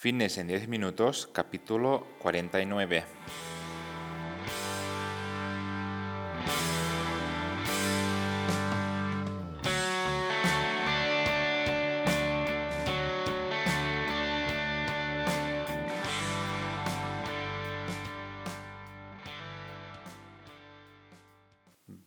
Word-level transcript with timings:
Fitness 0.00 0.38
en 0.38 0.46
10 0.46 0.66
minutos, 0.66 1.28
capítulo 1.30 2.06
49. 2.20 3.04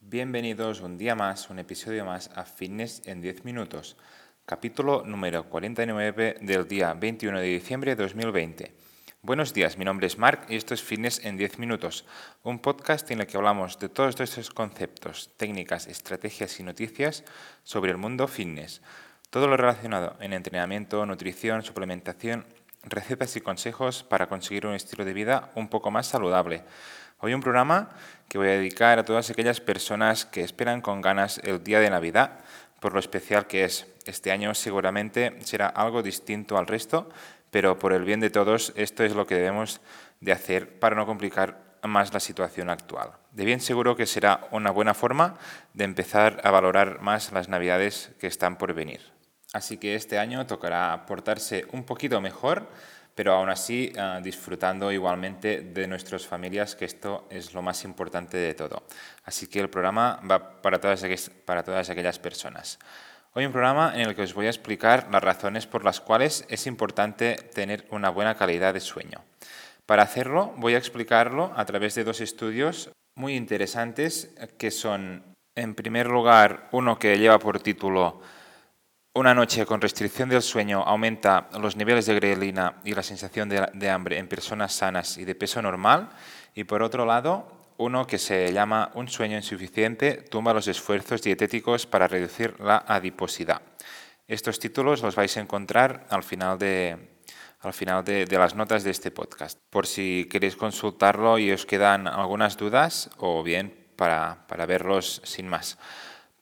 Bienvenidos 0.02 0.82
un 0.82 0.98
día 0.98 1.14
más, 1.14 1.52
un 1.52 1.60
episodio 1.60 2.05
más 2.05 2.32
a 2.34 2.46
Fitness 2.46 3.04
en 3.05 3.21
10 3.21 3.46
minutos 3.46 3.98
capítulo 4.46 5.04
número 5.05 5.50
49 5.50 6.38
del 6.41 6.68
día 6.68 6.94
21 6.94 7.39
de 7.39 7.48
diciembre 7.48 7.96
de 7.96 8.04
2020. 8.04 8.73
Buenos 9.21 9.54
días, 9.54 9.77
mi 9.77 9.86
nombre 9.86 10.08
es 10.08 10.17
Mark 10.17 10.48
y 10.50 10.58
esto 10.58 10.73
es 10.73 10.84
Fitness 10.84 11.23
en 11.23 11.38
10 11.38 11.59
minutos, 11.59 12.05
un 12.44 12.59
podcast 12.59 13.09
en 13.12 13.22
el 13.22 13.27
que 13.27 13.38
hablamos 13.38 13.80
de 13.80 13.88
todos 13.88 14.20
estos 14.20 14.50
conceptos, 14.50 15.31
técnicas, 15.38 15.88
estrategias 15.88 16.59
y 16.59 16.64
noticias 16.64 17.23
sobre 17.64 17.91
el 17.91 17.98
mundo 17.98 18.27
fitness. 18.27 18.81
Todo 19.30 19.48
lo 19.48 19.55
relacionado 19.55 20.17
en 20.20 20.34
entrenamiento, 20.34 21.05
nutrición, 21.05 21.64
suplementación, 21.64 22.45
recetas 22.84 23.38
y 23.38 23.41
consejos 23.41 24.03
para 24.03 24.28
conseguir 24.28 24.67
un 24.67 24.73
estilo 24.73 25.05
de 25.05 25.14
vida 25.14 25.52
un 25.55 25.70
poco 25.70 25.89
más 25.89 26.08
saludable. 26.08 26.66
Hoy 27.20 27.34
un 27.34 27.39
programa 27.39 27.91
que 28.28 28.38
voy 28.38 28.48
a 28.50 28.52
dedicar 28.52 29.00
a 29.00 29.05
todas 29.05 29.30
aquellas 29.30 29.62
personas 29.62 30.25
que 30.25 30.41
esperan 30.41 30.81
con 30.81 31.00
ganas 31.00 31.38
el 31.45 31.64
día 31.64 31.80
de 31.80 31.89
Navidad 31.89 32.41
por 32.84 32.91
lo 32.91 33.00
especial 33.00 33.48
que 33.48 33.64
es. 33.64 33.88
Este 34.05 34.31
año 34.31 34.53
seguramente 34.53 35.38
será 35.43 35.67
algo 35.67 36.03
distinto 36.03 36.57
al 36.57 36.67
resto, 36.67 37.09
pero 37.52 37.77
por 37.77 37.94
el 37.94 38.03
bien 38.03 38.20
de 38.20 38.30
todos 38.30 38.73
esto 38.75 39.03
es 39.03 39.13
lo 39.13 39.27
que 39.27 39.35
debemos 39.35 39.81
de 40.20 40.31
hacer 40.31 40.80
para 40.80 40.95
no 40.95 41.05
complicar 41.05 41.73
más 41.83 42.13
la 42.13 42.19
situación 42.19 42.69
actual. 42.69 43.11
De 43.31 43.45
bien 43.45 43.59
seguro 43.59 43.95
que 43.95 44.05
será 44.05 44.47
una 44.52 44.72
buena 44.72 44.94
forma 44.94 45.36
de 45.73 45.83
empezar 45.83 46.41
a 46.44 46.52
valorar 46.52 47.02
más 47.02 47.31
las 47.31 47.50
navidades 47.50 48.11
que 48.19 48.28
están 48.28 48.58
por 48.58 48.73
venir. 48.73 49.02
Así 49.53 49.78
que 49.78 49.95
este 49.95 50.17
año 50.17 50.47
tocará 50.47 51.06
portarse 51.06 51.66
un 51.72 51.83
poquito 51.83 52.19
mejor, 52.22 52.67
pero 53.13 53.33
aún 53.33 53.50
así 53.50 53.94
ah, 54.00 54.19
disfrutando 54.23 54.91
igualmente 54.91 55.61
de 55.61 55.88
nuestras 55.88 56.25
familias, 56.25 56.75
que 56.75 56.85
esto 56.85 57.28
es 57.30 57.53
lo 57.53 57.61
más 57.61 57.83
importante 57.83 58.38
de 58.38 58.56
todo. 58.56 58.83
Así 59.25 59.45
que 59.47 59.59
el 59.59 59.69
programa 59.69 60.19
va 60.30 60.61
para 60.61 60.80
todas 60.80 61.03
aquellas 61.03 62.19
personas. 62.19 62.80
Hoy 63.36 63.45
un 63.45 63.52
programa 63.52 63.94
en 63.95 64.02
el 64.02 64.16
que 64.16 64.22
os 64.22 64.36
voy 64.36 64.45
a 64.45 64.50
explicar 64.50 65.09
las 65.12 65.23
razones 65.23 65.66
por 65.66 65.84
las 65.84 66.00
cuales 66.00 66.45
es 66.50 66.67
importante 66.67 67.36
tener 67.36 67.88
una 67.90 68.09
buena 68.09 68.36
calidad 68.36 68.75
de 68.75 68.80
sueño. 68.80 69.23
Para 69.88 70.03
hacerlo 70.03 70.53
voy 70.58 70.75
a 70.75 70.78
explicarlo 70.78 71.52
a 71.56 71.66
través 71.66 71.95
de 71.95 72.03
dos 72.03 72.22
estudios 72.22 72.92
muy 73.16 73.36
interesantes 73.36 74.36
que 74.59 74.70
son, 74.70 75.23
en 75.56 75.73
primer 75.73 76.08
lugar, 76.08 76.70
uno 76.73 77.00
que 77.00 77.17
lleva 77.17 77.40
por 77.40 77.59
título 77.59 78.22
una 79.16 79.36
noche 79.36 79.64
con 79.68 79.80
restricción 79.80 80.28
del 80.30 80.42
sueño 80.42 80.81
aumenta 80.81 81.47
los 81.59 81.75
niveles 81.75 82.08
de 82.08 82.16
grelina 82.16 82.78
y 82.84 82.94
la 82.94 83.03
sensación 83.03 83.47
de, 83.47 83.90
hambre 83.90 84.18
en 84.18 84.28
personas 84.28 84.73
sanas 84.73 85.20
y 85.20 85.23
de 85.23 85.36
peso 85.36 85.62
normal. 85.62 86.09
Y 86.56 86.64
por 86.64 86.81
otro 86.81 87.06
lado, 87.06 87.62
uno 87.77 88.07
que 88.07 88.17
se 88.17 88.52
llama 88.53 88.91
Un 88.95 89.07
sueño 89.07 89.38
insuficiente 89.38 90.23
tumba 90.29 90.53
los 90.53 90.67
esfuerzos 90.67 91.21
dietéticos 91.21 91.85
para 91.85 92.07
reducir 92.07 92.59
la 92.59 92.83
adiposidad. 92.88 93.61
Estos 94.27 94.59
títulos 94.59 95.02
los 95.02 95.16
vais 95.16 95.35
a 95.38 95.41
encontrar 95.41 96.05
al 96.09 96.23
final 96.23 96.57
de, 96.57 96.97
al 97.59 97.73
final 97.73 98.03
de, 98.03 98.27
las 98.29 98.55
notas 98.55 98.83
de 98.83 98.91
este 98.91 99.11
podcast, 99.11 99.59
por 99.69 99.88
si 99.88 100.27
queréis 100.29 100.55
consultarlo 100.55 101.39
y 101.39 101.51
os 101.51 101.66
quedan 101.66 102.07
algunas 102.07 102.57
dudas 102.57 103.09
o 103.17 103.44
bien 103.44 103.73
para, 103.95 104.45
para 104.47 104.66
verlos 104.66 105.21
sin 105.23 105.47
más. 105.47 105.78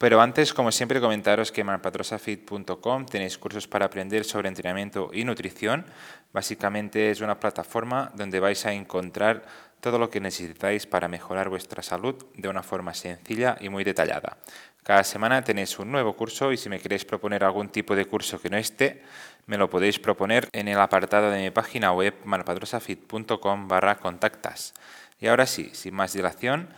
Pero 0.02 0.20
antes, 0.20 0.52
como 0.52 0.72
siempre, 0.72 1.00
comentaros 1.00 1.52
que 1.52 1.62
en 1.62 1.68
marpatrosafit.com 1.68 3.06
tenéis 3.06 3.38
cursos 3.38 3.68
para 3.68 3.86
aprender 3.86 4.25
sobre 4.25 4.47
entrenamiento 4.47 5.12
y 5.14 5.24
nutrición. 5.24 5.86
Básicamente 6.34 7.12
es 7.12 7.22
una 7.22 7.40
plataforma 7.40 8.12
donde 8.16 8.40
vais 8.40 8.66
a 8.66 8.74
encontrar 8.74 9.46
todo 9.81 10.00
lo 10.00 10.09
que 10.09 10.22
necesitáis 10.22 10.86
para 10.86 11.08
mejorar 11.08 11.50
vuestra 11.50 11.84
salud 11.84 12.16
de 12.36 12.47
una 12.47 12.64
forma 12.64 12.94
sencilla 12.94 13.58
y 13.59 13.69
muy 13.69 13.84
detallada. 13.84 14.38
Cada 14.84 15.03
semana 15.03 15.44
tenéis 15.44 15.78
un 15.80 15.92
nuevo 15.92 16.16
curso 16.16 16.52
y 16.52 16.58
si 16.58 16.69
me 16.69 16.80
queréis 16.80 17.03
proponer 17.03 17.44
algún 17.44 17.69
tipo 17.69 17.96
de 17.96 18.06
curso 18.06 18.40
que 18.40 18.50
no 18.50 18.58
esté, 18.58 19.03
me 19.47 19.58
lo 19.58 19.70
podéis 19.70 20.00
proponer 20.00 20.47
en 20.53 20.68
el 20.68 20.80
apartado 20.80 21.30
de 21.30 21.41
mi 21.41 21.52
página 21.52 21.91
web 21.91 22.16
marpatrosafit.com 22.24 23.68
barra 23.68 23.97
contactas. 23.97 24.74
Y 25.20 25.28
ahora 25.28 25.46
sí, 25.46 25.70
sin 25.74 25.94
más 25.94 26.14
dilación, 26.14 26.70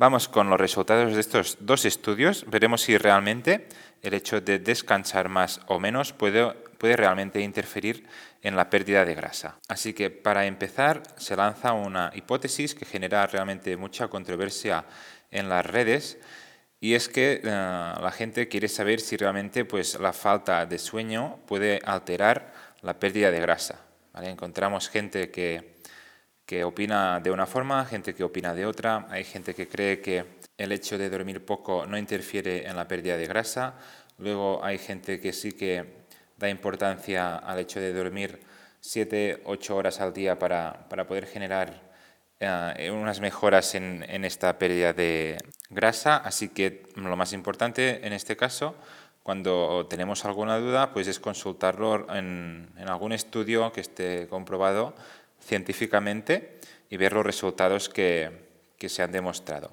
Vamos 0.00 0.28
con 0.28 0.48
los 0.48 0.58
resultados 0.58 1.12
de 1.12 1.20
estos 1.20 1.58
dos 1.60 1.84
estudios. 1.84 2.46
Veremos 2.48 2.80
si 2.80 2.96
realmente 2.96 3.68
el 4.00 4.14
hecho 4.14 4.40
de 4.40 4.58
descansar 4.58 5.28
más 5.28 5.60
o 5.66 5.78
menos 5.78 6.14
puede, 6.14 6.56
puede 6.80 6.96
realmente 6.96 7.42
interferir 7.42 8.08
en 8.40 8.56
la 8.56 8.70
pérdida 8.70 9.04
de 9.04 9.14
grasa. 9.14 9.58
Así 9.68 9.92
que 9.92 10.08
para 10.08 10.46
empezar 10.46 11.02
se 11.18 11.36
lanza 11.36 11.74
una 11.74 12.10
hipótesis 12.14 12.74
que 12.74 12.86
genera 12.86 13.26
realmente 13.26 13.76
mucha 13.76 14.08
controversia 14.08 14.86
en 15.30 15.50
las 15.50 15.66
redes 15.66 16.16
y 16.80 16.94
es 16.94 17.10
que 17.10 17.42
eh, 17.44 17.44
la 17.44 18.12
gente 18.16 18.48
quiere 18.48 18.68
saber 18.68 19.00
si 19.00 19.18
realmente 19.18 19.66
pues, 19.66 20.00
la 20.00 20.14
falta 20.14 20.64
de 20.64 20.78
sueño 20.78 21.38
puede 21.46 21.80
alterar 21.84 22.54
la 22.80 22.98
pérdida 22.98 23.30
de 23.30 23.40
grasa. 23.40 23.78
Encontramos 24.14 24.88
gente 24.88 25.30
que 25.30 25.80
que 26.50 26.64
opina 26.64 27.20
de 27.20 27.30
una 27.30 27.46
forma, 27.46 27.84
gente 27.84 28.12
que 28.12 28.24
opina 28.24 28.56
de 28.56 28.66
otra. 28.66 29.06
Hay 29.08 29.22
gente 29.22 29.54
que 29.54 29.68
cree 29.68 30.00
que 30.00 30.24
el 30.58 30.72
hecho 30.72 30.98
de 30.98 31.08
dormir 31.08 31.44
poco 31.44 31.86
no 31.86 31.96
interfiere 31.96 32.66
en 32.66 32.74
la 32.74 32.88
pérdida 32.88 33.16
de 33.16 33.28
grasa. 33.28 33.74
Luego 34.18 34.58
hay 34.64 34.76
gente 34.76 35.20
que 35.20 35.32
sí 35.32 35.52
que 35.52 35.99
da 36.40 36.48
importancia 36.48 37.36
al 37.36 37.60
hecho 37.60 37.78
de 37.78 37.92
dormir 37.92 38.40
7, 38.80 39.42
8 39.44 39.76
horas 39.76 40.00
al 40.00 40.12
día 40.12 40.38
para, 40.38 40.88
para 40.88 41.06
poder 41.06 41.26
generar 41.26 41.82
eh, 42.40 42.90
unas 42.90 43.20
mejoras 43.20 43.74
en, 43.74 44.04
en, 44.08 44.24
esta 44.24 44.58
pérdida 44.58 44.92
de 44.92 45.38
grasa. 45.68 46.16
Así 46.16 46.48
que 46.48 46.88
lo 46.96 47.14
más 47.16 47.32
importante 47.32 48.04
en 48.06 48.12
este 48.12 48.36
caso, 48.36 48.74
cuando 49.22 49.86
tenemos 49.88 50.24
alguna 50.24 50.58
duda, 50.58 50.92
pues 50.92 51.06
es 51.06 51.20
consultarlo 51.20 52.12
en, 52.12 52.70
en 52.76 52.88
algún 52.88 53.12
estudio 53.12 53.70
que 53.72 53.82
esté 53.82 54.26
comprobado 54.28 54.94
científicamente 55.40 56.58
y 56.88 56.96
ver 56.96 57.12
los 57.12 57.24
resultados 57.24 57.88
que, 57.88 58.48
se 58.78 59.02
han 59.02 59.12
demostrado. 59.12 59.72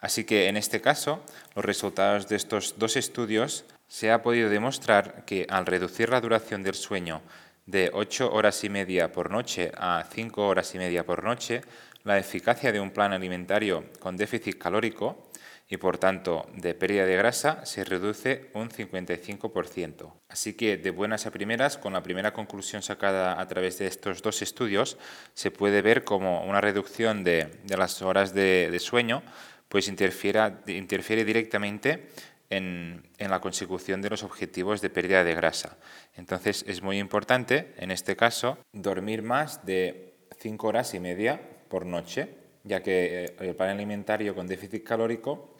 Así 0.00 0.24
que 0.24 0.48
en 0.48 0.56
este 0.56 0.80
caso, 0.80 1.22
los 1.54 1.64
resultados 1.64 2.28
de 2.28 2.36
estos 2.36 2.78
dos 2.78 2.96
estudios 2.96 3.64
se 3.90 4.12
ha 4.12 4.22
podido 4.22 4.48
demostrar 4.48 5.24
que 5.24 5.48
al 5.50 5.66
reducir 5.66 6.10
la 6.10 6.20
duración 6.20 6.62
del 6.62 6.74
sueño 6.74 7.22
de 7.66 7.90
8 7.92 8.32
horas 8.32 8.62
y 8.62 8.68
media 8.68 9.10
por 9.10 9.32
noche 9.32 9.72
a 9.76 10.04
5 10.08 10.46
horas 10.46 10.72
y 10.76 10.78
media 10.78 11.04
por 11.04 11.24
noche, 11.24 11.62
la 12.04 12.16
eficacia 12.16 12.70
de 12.70 12.78
un 12.78 12.92
plan 12.92 13.12
alimentario 13.12 13.84
con 13.98 14.16
déficit 14.16 14.58
calórico 14.58 15.28
y 15.68 15.76
por 15.76 15.98
tanto 15.98 16.46
de 16.54 16.74
pérdida 16.74 17.04
de 17.04 17.16
grasa 17.16 17.66
se 17.66 17.82
reduce 17.82 18.50
un 18.54 18.70
55%. 18.70 20.12
Así 20.28 20.54
que 20.54 20.76
de 20.76 20.90
buenas 20.90 21.26
a 21.26 21.32
primeras, 21.32 21.76
con 21.76 21.92
la 21.92 22.02
primera 22.04 22.32
conclusión 22.32 22.82
sacada 22.82 23.40
a 23.40 23.48
través 23.48 23.78
de 23.78 23.88
estos 23.88 24.22
dos 24.22 24.40
estudios, 24.40 24.98
se 25.34 25.50
puede 25.50 25.82
ver 25.82 26.04
como 26.04 26.44
una 26.44 26.60
reducción 26.60 27.24
de, 27.24 27.48
las 27.68 28.02
horas 28.02 28.34
de, 28.34 28.76
sueño 28.78 29.24
pues 29.68 29.88
interfiere, 29.88 30.54
interfiere 30.68 31.24
directamente 31.24 32.08
en, 32.50 33.08
la 33.18 33.40
consecución 33.40 34.02
de 34.02 34.10
los 34.10 34.24
objetivos 34.24 34.80
de 34.80 34.90
pérdida 34.90 35.24
de 35.24 35.34
grasa. 35.34 35.78
Entonces 36.14 36.64
es 36.66 36.82
muy 36.82 36.98
importante, 36.98 37.72
en 37.78 37.90
este 37.90 38.16
caso, 38.16 38.58
dormir 38.72 39.22
más 39.22 39.64
de 39.64 40.14
5 40.38 40.66
horas 40.66 40.94
y 40.94 41.00
media 41.00 41.40
por 41.68 41.86
noche, 41.86 42.34
ya 42.64 42.82
que 42.82 43.24
eh, 43.24 43.36
el 43.38 43.54
plan 43.54 43.70
alimentario 43.70 44.34
con 44.34 44.46
déficit 44.46 44.84
calórico 44.84 45.54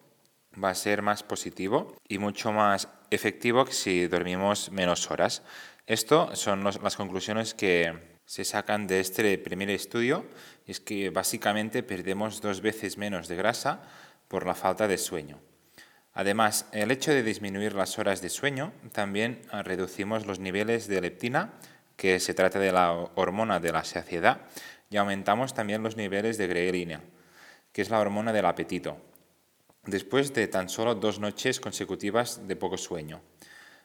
va 0.63 0.71
a 0.71 0.75
ser 0.75 1.01
más 1.01 1.23
positivo 1.23 1.97
y 2.09 2.19
mucho 2.19 2.53
más 2.53 2.89
efectivo 3.11 3.65
que 3.65 3.73
si 3.73 4.09
dormimos 4.09 4.73
menos 4.73 5.11
horas. 5.11 5.43
Esto 5.87 6.35
son 6.35 6.65
las 6.65 6.97
conclusiones 6.97 7.55
que 7.55 8.19
se 8.25 8.45
sacan 8.45 8.87
de 8.87 9.01
este 9.01 9.39
primer 9.39 9.71
estudio, 9.71 10.25
es 10.67 10.81
que 10.81 11.11
básicamente 11.11 11.83
perdemos 11.83 12.41
dos 12.41 12.61
veces 12.61 12.97
menos 12.97 13.27
de 13.27 13.37
grasa 13.37 13.83
por 14.29 14.47
la 14.47 14.55
falta 14.55 14.87
de 14.87 14.99
sueño. 14.99 15.41
Además, 16.21 16.67
el 16.73 16.91
hecho 16.91 17.13
de 17.13 17.23
disminuir 17.23 17.73
las 17.73 17.99
horas 17.99 18.21
de 18.21 18.29
sueño 18.29 18.75
también 18.93 19.41
reducimos 19.65 20.27
los 20.27 20.39
niveles 20.39 20.87
de 20.87 21.01
leptina, 21.01 21.55
que 21.97 22.21
se 22.21 22.35
trata 22.35 22.59
de 22.59 22.73
la 22.73 22.93
hormona 22.93 23.59
de 23.59 23.73
la 23.73 23.85
saciedad, 23.85 24.43
y 24.91 24.99
aumentamos 24.99 25.55
también 25.55 25.83
los 25.83 25.97
niveles 25.97 26.37
de 26.37 26.47
grelina, 26.47 27.01
que 27.73 27.81
es 27.81 27.89
la 27.89 28.01
hormona 28.01 28.35
del 28.35 28.45
apetito 28.45 28.99
después 29.87 30.35
de 30.35 30.47
tan 30.47 30.69
solo 30.69 30.95
dos 30.95 31.21
noches 31.21 31.59
consecutivas 31.59 32.47
de 32.47 32.55
poco 32.55 32.77
sueño. 32.77 33.23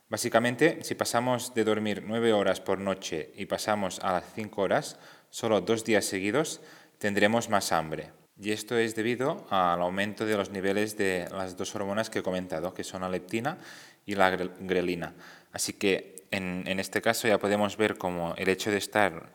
Básicamente, 0.10 0.84
si 0.84 0.94
pasamos 0.94 1.54
de 1.54 1.64
dormir 1.64 2.04
9 2.06 2.34
horas 2.34 2.60
por 2.60 2.80
noche 2.80 3.32
y 3.38 3.46
pasamos 3.46 4.00
a 4.00 4.12
las 4.12 4.26
5 4.36 4.62
horas, 4.62 5.00
solo 5.30 5.62
dos 5.62 5.86
días 5.86 6.04
seguidos, 6.04 6.60
tendremos 6.98 7.48
más 7.50 7.72
hambre. 7.72 8.12
Y 8.38 8.52
esto 8.52 8.78
es 8.78 8.96
debido 8.96 9.48
al 9.50 9.82
aumento 9.82 10.26
de 10.26 10.36
los 10.36 10.50
niveles 10.50 10.98
de 10.98 11.28
las 11.32 11.56
dos 11.56 11.74
hormonas 11.76 12.10
que 12.10 12.20
he 12.20 12.24
comentado, 12.24 12.74
que 12.74 12.84
son 12.84 13.02
la 13.02 13.10
leptina 13.10 13.58
y 14.06 14.16
la 14.16 14.30
grelina. 14.32 15.14
Así 15.54 15.74
que 15.74 16.16
en, 16.32 16.80
este 16.80 17.02
caso 17.02 17.28
ya 17.28 17.38
podemos 17.38 17.78
ver 17.78 17.98
como 17.98 18.34
el 18.36 18.50
hecho 18.50 18.72
de 18.72 18.78
estar 18.78 19.32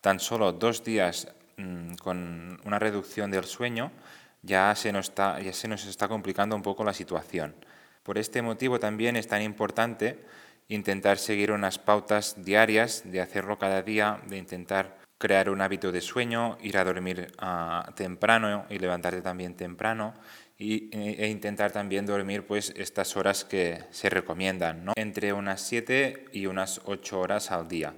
tan 0.00 0.20
solo 0.20 0.52
dos 0.52 0.84
días 0.84 1.28
mm, 1.56 1.94
con 1.94 2.60
una 2.64 2.78
reducción 2.78 3.30
del 3.30 3.44
sueño 3.44 3.90
ya 4.42 4.74
se, 4.74 4.92
nos 4.92 5.08
está, 5.08 5.40
ya 5.40 5.52
se 5.52 5.68
nos 5.68 5.86
está 5.86 6.08
complicando 6.08 6.56
un 6.56 6.62
poco 6.62 6.84
la 6.84 6.92
situación. 6.92 7.54
Por 8.02 8.18
este 8.18 8.42
motivo 8.42 8.80
también 8.80 9.16
es 9.16 9.28
tan 9.28 9.40
importante 9.40 10.18
intentar 10.68 11.18
seguir 11.18 11.52
unas 11.52 11.78
pautas 11.78 12.44
diarias, 12.44 13.02
de 13.04 13.20
hacerlo 13.20 13.58
cada 13.58 13.82
día, 13.82 14.20
de 14.26 14.36
intentar 14.36 14.98
crear 15.22 15.50
un 15.50 15.60
hábito 15.60 15.92
de 15.92 16.00
sueño, 16.00 16.58
ir 16.62 16.76
a 16.76 16.82
dormir 16.82 17.30
ah, 17.38 17.92
temprano 17.94 18.66
y 18.68 18.80
levantarte 18.80 19.22
también 19.22 19.54
temprano 19.54 20.14
y, 20.58 20.90
e, 20.90 21.28
intentar 21.28 21.70
también 21.70 22.06
dormir 22.06 22.44
pues 22.44 22.74
estas 22.76 23.16
horas 23.16 23.44
que 23.44 23.84
se 23.92 24.10
recomiendan, 24.10 24.84
¿no? 24.84 24.94
entre 24.96 25.32
unas 25.32 25.60
7 25.60 26.24
y 26.32 26.46
unas 26.46 26.80
8 26.86 27.20
horas 27.20 27.52
al 27.52 27.68
día. 27.68 27.94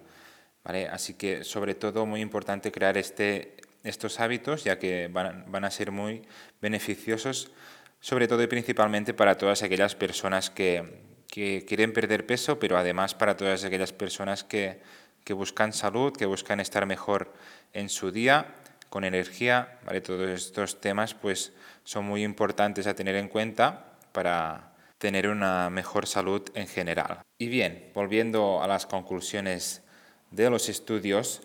¿vale? 0.64 0.86
Así 0.86 1.14
que 1.14 1.44
sobre 1.44 1.74
todo 1.74 2.04
muy 2.04 2.20
importante 2.20 2.70
crear 2.70 2.98
este, 2.98 3.56
estos 3.84 4.20
hábitos 4.20 4.62
ya 4.62 4.78
que 4.78 5.08
van, 5.08 5.46
van 5.48 5.64
a 5.64 5.70
ser 5.70 5.92
muy 5.92 6.28
beneficiosos 6.60 7.52
sobre 8.00 8.28
todo 8.28 8.42
y 8.42 8.48
principalmente 8.48 9.14
para 9.14 9.38
todas 9.38 9.62
aquellas 9.62 9.94
personas 9.94 10.50
que, 10.50 11.00
que 11.26 11.64
quieren 11.66 11.94
perder 11.94 12.26
peso, 12.26 12.58
pero 12.58 12.76
además 12.76 13.14
para 13.14 13.34
todas 13.34 13.64
aquellas 13.64 13.94
personas 13.94 14.44
que 14.44 14.82
que 15.24 15.32
buscan 15.32 15.72
salud, 15.72 16.12
que 16.12 16.26
buscan 16.26 16.60
estar 16.60 16.86
mejor 16.86 17.32
en 17.72 17.88
su 17.88 18.10
día, 18.10 18.54
con 18.94 19.02
energía, 19.02 19.78
¿vale? 19.84 20.00
Todos 20.00 20.28
estos 20.28 20.80
temas 20.80 21.14
pues 21.14 21.52
son 21.82 22.04
muy 22.04 22.22
importantes 22.22 22.86
a 22.86 22.94
tener 22.94 23.16
en 23.16 23.28
cuenta 23.28 23.86
para 24.12 24.72
tener 24.98 25.28
una 25.28 25.68
mejor 25.68 26.06
salud 26.06 26.42
en 26.54 26.68
general. 26.68 27.18
Y 27.36 27.48
bien, 27.48 27.90
volviendo 27.92 28.62
a 28.62 28.68
las 28.68 28.86
conclusiones 28.86 29.82
de 30.30 30.48
los 30.48 30.68
estudios, 30.68 31.42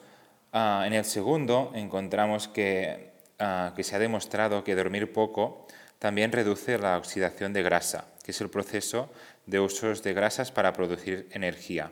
ah, 0.54 0.84
en 0.86 0.94
el 0.94 1.06
segundo 1.06 1.72
encontramos 1.74 2.48
que, 2.48 3.14
ah, 3.40 3.74
que 3.75 3.84
se 3.84 3.96
ha 3.96 4.00
demostrado 4.00 4.64
que 4.64 4.75
dormir 4.75 5.12
poco 5.12 5.66
también 5.98 6.32
reduce 6.32 6.78
la 6.78 6.98
oxidación 6.98 7.52
de 7.52 7.64
grasa, 7.64 8.06
que 8.24 8.32
es 8.32 8.42
el 8.42 8.50
proceso 8.50 9.10
de 9.48 9.60
usos 9.60 10.04
de 10.04 10.14
grasas 10.14 10.52
para 10.52 10.72
producir 10.74 11.28
energía. 11.32 11.92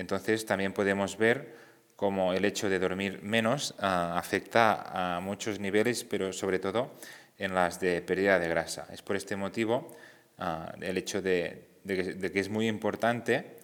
Entonces 0.00 0.46
también 0.46 0.72
podemos 0.72 1.18
ver 1.18 1.54
cómo 1.94 2.32
el 2.32 2.46
hecho 2.46 2.70
de 2.70 2.78
dormir 2.78 3.20
menos 3.22 3.74
ah, 3.78 4.14
afecta 4.16 5.16
a 5.16 5.20
muchos 5.20 5.60
niveles, 5.60 6.04
pero 6.04 6.32
sobre 6.32 6.58
todo 6.58 6.92
en 7.36 7.54
las 7.54 7.80
de 7.80 8.00
pérdida 8.00 8.38
de 8.38 8.48
grasa. 8.48 8.88
Es 8.90 9.02
por 9.02 9.16
este 9.16 9.36
motivo 9.36 9.94
ah, 10.38 10.72
el 10.80 10.96
hecho 10.96 11.20
de, 11.20 11.68
que, 11.86 12.30
es 12.34 12.48
muy 12.48 12.66
importante 12.66 13.56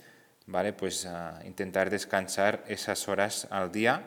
¿vale? 0.45 0.75
pues, 0.75 1.07
ah, 1.07 1.41
intentar 1.47 1.89
descansar 1.89 2.65
esas 2.69 3.09
horas 3.09 3.49
al 3.51 3.73
día 3.73 4.03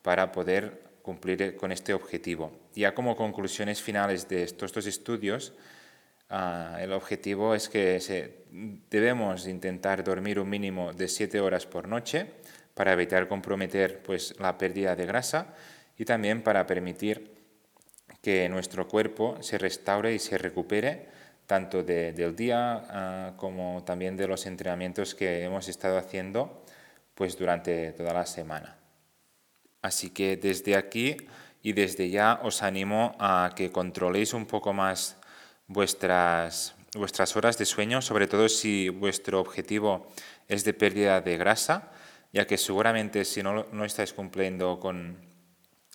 para 0.00 0.32
poder 0.32 0.80
cumplir 1.02 1.54
con 1.56 1.70
este 1.70 1.92
objetivo. 1.92 2.50
Ya 2.74 2.94
como 2.94 3.14
conclusiones 3.14 3.82
finales 3.82 4.26
de 4.26 4.42
estos 4.42 4.72
dos 4.72 4.86
estudios, 4.86 5.52
Ah, 6.30 6.78
el 6.80 6.92
objetivo 6.92 7.54
es 7.54 7.68
que 7.68 8.44
debemos 8.90 9.46
intentar 9.46 10.02
dormir 10.02 10.38
un 10.38 10.48
mínimo 10.48 10.92
de 10.92 11.08
7 11.08 11.40
horas 11.40 11.66
por 11.66 11.86
noche 11.86 12.26
para 12.74 12.92
evitar 12.92 13.28
comprometer 13.28 14.02
pues, 14.02 14.38
la 14.40 14.56
pérdida 14.58 14.96
de 14.96 15.06
grasa 15.06 15.54
y 15.96 16.04
también 16.04 16.42
para 16.42 16.66
permitir 16.66 17.32
que 18.20 18.48
nuestro 18.48 18.88
cuerpo 18.88 19.36
se 19.42 19.58
restaure 19.58 20.14
y 20.14 20.18
se 20.18 20.38
recupere 20.38 21.08
tanto 21.46 21.82
del 21.82 22.34
día 22.34 22.82
ah, 22.88 23.32
como 23.36 23.84
también 23.84 24.16
de 24.16 24.26
los 24.26 24.46
entrenamientos 24.46 25.14
que 25.14 25.44
hemos 25.44 25.68
estado 25.68 25.98
haciendo 25.98 26.64
pues, 27.14 27.36
durante 27.36 27.92
toda 27.92 28.14
la 28.14 28.26
semana. 28.26 28.78
Así 29.82 30.10
que 30.10 30.38
desde 30.38 30.76
aquí 30.76 31.16
y 31.62 31.74
desde 31.74 32.08
ya 32.08 32.40
os 32.42 32.62
animo 32.62 33.14
a 33.18 33.52
que 33.54 33.70
controléis 33.70 34.32
un 34.32 34.46
poco 34.46 34.72
más 34.72 35.18
vuestras, 35.66 36.74
vuestras 36.94 37.36
horas 37.36 37.58
de 37.58 37.64
sueño, 37.64 38.02
sobre 38.02 38.26
todo 38.26 38.48
si 38.48 38.88
vuestro 38.88 39.40
objetivo 39.40 40.06
es 40.48 40.64
de 40.64 40.74
pérdida 40.74 41.20
de 41.20 41.36
grasa, 41.36 41.90
ya 42.32 42.46
que 42.46 42.58
seguramente 42.58 43.24
si 43.24 43.42
no, 43.42 43.66
no 43.72 43.84
estáis 43.84 44.12
cumpliendo 44.12 44.80
con, 44.80 45.16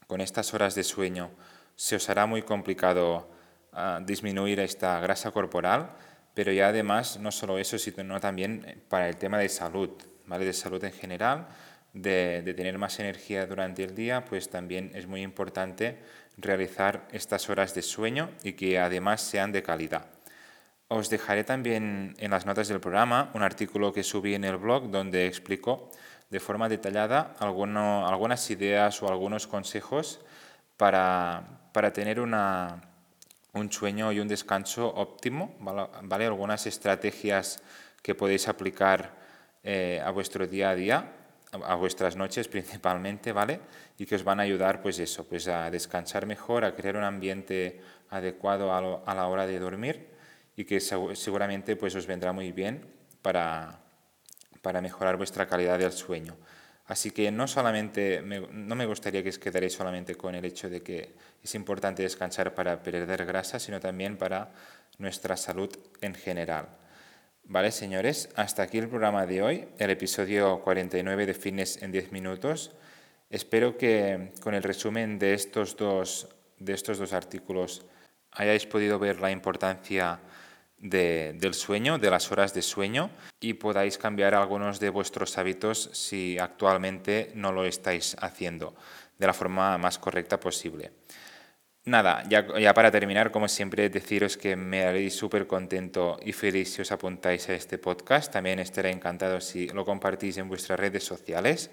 con, 0.08 0.22
estas 0.22 0.54
horas 0.54 0.76
de 0.76 0.84
sueño, 0.84 1.32
se 1.76 1.96
os 1.96 2.10
hará 2.10 2.26
muy 2.26 2.42
complicado 2.42 3.30
ah, 3.74 4.00
disminuir 4.06 4.60
esta 4.60 5.00
grasa 5.00 5.32
corporal, 5.32 5.92
pero 6.34 6.52
ya 6.52 6.70
además 6.70 7.20
no 7.20 7.32
solo 7.32 7.60
eso, 7.60 7.78
sino 7.78 8.20
también 8.20 8.84
para 8.88 9.10
el 9.10 9.18
tema 9.18 9.38
de 9.38 9.50
salud, 9.50 9.90
¿vale? 10.26 10.46
de 10.46 10.54
salud 10.54 10.84
en 10.84 10.94
general, 10.94 11.48
de, 11.94 12.42
de 12.44 12.54
tener 12.54 12.78
más 12.78 13.00
energía 13.00 13.46
durante 13.46 13.84
el 13.84 13.96
día, 13.96 14.24
pues 14.24 14.50
también 14.50 14.92
es 14.94 15.08
muy 15.08 15.22
importante 15.22 15.98
realizar 16.42 17.08
estas 17.12 17.50
horas 17.50 17.74
de 17.74 17.82
sueño 17.82 18.30
y 18.44 18.54
que 18.54 18.80
además 18.80 19.22
sean 19.22 19.52
de 19.52 19.64
calidad. 19.64 20.06
Os 20.88 21.10
dejaré 21.10 21.44
también 21.44 22.16
en 22.18 22.32
las 22.32 22.46
notas 22.46 22.68
del 22.68 22.80
programa 22.80 23.30
un 23.34 23.44
artículo 23.44 23.94
que 23.94 24.04
subí 24.04 24.34
en 24.34 24.44
el 24.44 24.58
blog 24.58 24.90
donde 24.90 25.28
explico 25.28 25.90
de 26.30 26.40
forma 26.40 26.70
detallada 26.70 27.36
algunas 27.40 28.50
ideas 28.50 29.02
o 29.04 29.08
algunos 29.08 29.48
consejos 29.48 30.20
para, 30.78 31.44
tener 31.94 32.20
una, 32.20 32.82
un 33.54 33.72
sueño 33.72 34.12
y 34.12 34.20
un 34.20 34.28
descanso 34.28 34.88
óptimo, 34.88 35.56
¿vale? 35.60 36.26
Algunas 36.26 36.66
estrategias 36.66 37.62
que 38.02 38.16
podéis 38.16 38.48
aplicar 38.48 39.14
eh, 39.64 40.02
a 40.04 40.10
vuestro 40.12 40.48
día 40.48 40.70
a 40.70 40.76
día 40.76 41.19
a 41.52 41.76
vuestras 41.76 42.16
noches 42.16 42.48
principalmente, 42.48 43.32
¿vale? 43.32 43.60
Y 43.98 44.06
que 44.06 44.16
os 44.16 44.24
van 44.24 44.40
a 44.40 44.44
ayudar, 44.44 44.82
pues 44.82 45.00
eso, 45.00 45.28
pues 45.28 45.48
a 45.48 45.70
descansar 45.72 46.26
mejor, 46.26 46.64
a 46.64 46.76
crear 46.76 46.96
un 46.96 47.04
ambiente 47.04 47.82
adecuado 48.10 48.74
a, 48.74 49.16
la 49.16 49.28
hora 49.28 49.48
de 49.48 49.60
dormir 49.60 50.08
y 50.56 50.66
que 50.66 50.80
seguramente 50.80 51.76
pues 51.76 51.96
os 51.96 52.06
vendrá 52.06 52.34
muy 52.34 52.52
bien 52.52 52.86
para, 53.22 53.80
para 54.62 54.82
mejorar 54.82 55.18
vuestra 55.18 55.48
calidad 55.48 55.80
del 55.80 55.92
sueño. 55.92 56.36
Así 56.86 57.12
que 57.12 57.32
no 57.32 57.48
solamente, 57.48 58.22
no 58.24 58.76
me 58.76 58.86
gustaría 58.88 59.22
que 59.22 59.30
os 59.30 59.38
quedaréis 59.38 59.74
solamente 59.74 60.16
con 60.16 60.34
el 60.34 60.44
hecho 60.44 60.70
de 60.70 60.82
que 60.82 61.14
es 61.44 61.54
importante 61.54 62.02
descansar 62.02 62.56
para 62.56 62.82
perder 62.82 63.26
grasa, 63.26 63.60
sino 63.60 63.80
también 63.80 64.18
para 64.18 64.52
nuestra 64.98 65.38
salud 65.38 65.70
en 66.02 66.16
general. 66.16 66.68
Vale, 67.52 67.72
señores, 67.72 68.30
hasta 68.36 68.62
aquí 68.62 68.78
el 68.78 68.88
programa 68.88 69.26
de 69.26 69.42
hoy, 69.42 69.68
el 69.80 69.90
episodio 69.90 70.62
49 70.62 71.26
de 71.26 71.34
Fitness 71.34 71.82
en 71.82 71.92
10 71.92 72.12
minutos. 72.12 72.76
Espero 73.28 73.76
que 73.76 74.34
con 74.44 74.54
el 74.54 74.62
resumen 74.62 75.18
de 75.18 75.34
estos 75.34 75.76
dos, 75.76 76.30
de 76.60 76.74
estos 76.74 77.00
dos 77.00 77.12
artículos 77.12 77.88
hayáis 78.34 78.68
podido 78.68 79.00
ver 79.00 79.20
la 79.20 79.32
importancia 79.32 80.20
del 80.78 81.56
sueño, 81.56 81.98
de 81.98 82.12
las 82.12 82.32
horas 82.32 82.54
de 82.54 82.62
sueño 82.62 83.10
y 83.40 83.56
podáis 83.56 83.98
cambiar 83.98 84.36
algunos 84.36 84.80
de 84.80 84.92
vuestros 84.92 85.36
hábitos 85.40 85.90
si 85.94 86.38
actualmente 86.38 87.32
no 87.34 87.52
lo 87.52 87.66
estáis 87.66 88.16
haciendo 88.22 88.76
de 89.18 89.26
la 89.26 89.34
forma 89.34 89.76
más 89.80 89.98
correcta 89.98 90.40
posible. 90.40 90.92
Nada, 91.90 92.24
ya, 92.30 92.46
para 92.76 92.92
terminar, 92.92 93.32
como 93.32 93.48
siempre, 93.48 93.90
deciros 93.90 94.38
que 94.38 94.56
me 94.56 94.84
haréis 94.84 95.16
súper 95.16 95.48
contento 95.48 96.20
y 96.24 96.34
feliz 96.34 96.72
si 96.72 96.84
os 96.84 96.92
apuntáis 96.92 97.50
a 97.50 97.56
este 97.56 97.80
podcast. 97.80 98.32
También 98.32 98.60
estaré 98.60 98.92
encantado 98.92 99.42
si 99.42 99.70
lo 99.70 99.86
compartís 99.86 100.38
en 100.38 100.48
vuestras 100.48 100.80
redes 100.80 101.04
sociales 101.04 101.72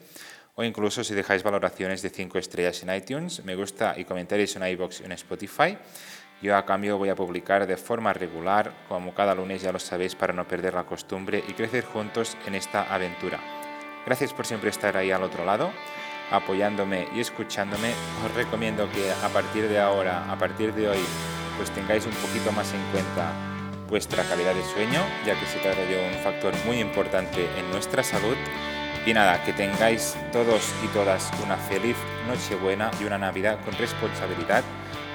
o 0.55 0.65
incluso 0.65 1.05
si 1.05 1.15
dejáis 1.15 1.43
valoraciones 1.43 2.01
de 2.01 2.09
5 2.09 2.39
estrellas 2.39 2.83
en 2.83 2.95
iTunes, 2.95 3.45
me 3.45 3.57
gusta 3.57 3.93
y 3.95 4.07
comentarios 4.07 4.57
en 4.57 4.67
iBox 4.67 5.03
y 5.03 5.05
en 5.05 5.13
Spotify. 5.13 5.77
Yo 6.41 6.57
a 6.57 6.65
cambio 6.65 6.97
voy 6.97 7.11
a 7.11 7.15
publicar 7.15 7.67
de 7.67 7.77
forma 7.77 8.15
regular, 8.15 8.73
como 8.89 9.15
cada 9.15 9.35
lunes 9.35 9.61
ya 9.61 9.71
lo 9.71 9.79
sabéis, 9.79 10.15
para 10.15 10.33
no 10.33 10.49
perder 10.49 10.73
la 10.73 10.85
costumbre 10.85 11.45
y 11.47 11.53
crecer 11.53 11.85
juntos 11.85 12.39
en 12.47 12.55
esta 12.55 12.85
aventura. 12.85 13.39
Gracias 14.07 14.33
por 14.33 14.47
siempre 14.47 14.71
estar 14.71 14.97
ahí 14.97 15.11
al 15.11 15.25
otro 15.25 15.45
lado 15.45 15.71
apoyándome 16.31 17.09
y 17.15 17.21
escuchándome, 17.21 17.93
os 18.25 18.35
recomiendo 18.35 18.91
que 18.91 19.11
a 19.11 19.29
partir 19.29 19.69
de 19.69 19.79
ahora, 19.79 20.31
a 20.31 20.37
partir 20.39 20.75
de 20.75 20.89
hoy, 20.89 21.05
pues 21.57 21.71
tengáis 21.71 22.07
un 22.07 22.13
poquito 22.13 22.53
más 22.53 22.73
en 22.73 22.83
cuenta 22.93 23.33
vuestra 23.89 24.25
calidad 24.25 24.55
de 24.55 24.65
sueño, 24.65 25.01
ya 25.25 25.39
que 25.39 25.47
se 25.47 25.59
trata 25.59 25.81
de 25.81 26.09
un 26.09 26.23
factor 26.23 26.53
muy 26.67 26.81
importante 26.81 27.49
en 27.59 27.71
nuestra 27.71 28.03
salud. 28.03 28.37
Y 29.07 29.15
nada, 29.15 29.43
que 29.45 29.53
tengáis 29.53 30.17
todos 30.33 30.75
y 30.85 30.89
todas 30.89 31.31
una 31.45 31.57
feliz 31.57 31.97
Nochebuena 32.27 32.91
y 33.01 33.05
una 33.05 33.19
Navidad 33.19 33.59
con 33.65 33.73
responsabilidad, 33.75 34.65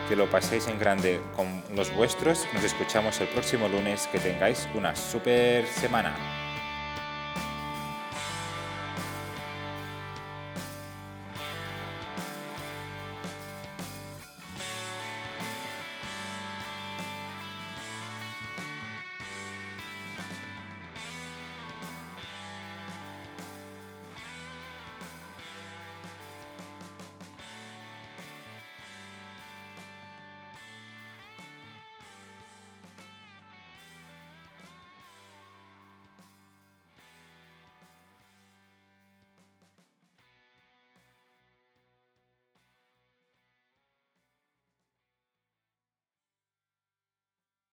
que 0.07 0.15
lo 0.15 0.29
paséis 0.29 0.67
en 0.67 0.79
grande 0.79 1.19
con 1.35 1.61
los 1.75 1.93
vuestros. 1.93 2.47
Nos 2.53 2.63
escuchamos 2.63 3.19
el 3.19 3.27
próximo 3.27 3.67
lunes, 3.67 4.07
que 4.07 4.19
tengáis 4.19 4.67
una 4.73 4.95
super 4.95 5.67
semana. 5.67 6.15